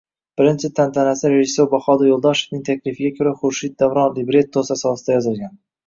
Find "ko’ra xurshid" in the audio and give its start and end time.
3.21-3.79